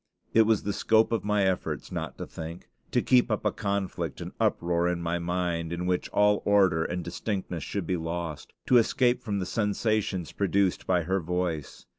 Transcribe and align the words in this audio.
It 0.33 0.47
was 0.47 0.63
the 0.63 0.73
scope 0.73 1.11
of 1.11 1.23
my 1.23 1.43
efforts 1.43 1.91
not 1.91 2.17
to 2.17 2.25
think; 2.25 2.67
to 2.89 3.03
keep 3.03 3.29
up 3.29 3.45
a 3.45 3.51
conflict 3.51 4.19
and 4.19 4.31
uproar 4.39 4.87
in 4.87 4.99
my 4.99 5.19
mind 5.19 5.71
in 5.71 5.85
which 5.85 6.09
all 6.09 6.41
order 6.43 6.83
and 6.83 7.03
distinctness 7.03 7.61
should 7.61 7.85
be 7.85 7.97
lost; 7.97 8.51
to 8.65 8.77
escape 8.77 9.21
from 9.21 9.37
the 9.37 9.45
sensations 9.45 10.31
produced 10.31 10.87
by 10.87 11.03
her 11.03 11.19
voice. 11.19 11.85